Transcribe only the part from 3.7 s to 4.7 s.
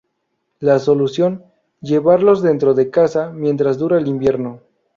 dura el invierno.